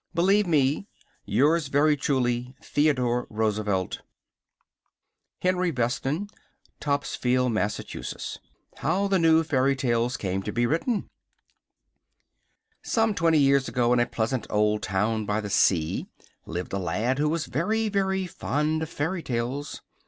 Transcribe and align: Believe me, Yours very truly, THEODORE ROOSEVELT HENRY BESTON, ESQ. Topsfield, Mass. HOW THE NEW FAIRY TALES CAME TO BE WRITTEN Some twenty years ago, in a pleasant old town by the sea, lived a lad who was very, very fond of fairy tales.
Believe 0.15 0.47
me, 0.47 0.87
Yours 1.25 1.67
very 1.67 1.95
truly, 1.95 2.55
THEODORE 2.63 3.27
ROOSEVELT 3.29 4.01
HENRY 5.43 5.69
BESTON, 5.69 6.23
ESQ. 6.23 6.35
Topsfield, 6.79 7.51
Mass. 7.51 7.79
HOW 8.77 9.07
THE 9.07 9.19
NEW 9.19 9.43
FAIRY 9.43 9.75
TALES 9.75 10.17
CAME 10.17 10.41
TO 10.41 10.51
BE 10.51 10.65
WRITTEN 10.65 11.07
Some 12.81 13.13
twenty 13.13 13.37
years 13.37 13.67
ago, 13.67 13.93
in 13.93 13.99
a 13.99 14.07
pleasant 14.07 14.47
old 14.49 14.81
town 14.81 15.27
by 15.27 15.39
the 15.39 15.51
sea, 15.51 16.07
lived 16.47 16.73
a 16.73 16.79
lad 16.79 17.19
who 17.19 17.29
was 17.29 17.45
very, 17.45 17.87
very 17.87 18.25
fond 18.25 18.81
of 18.81 18.89
fairy 18.89 19.21
tales. 19.21 19.83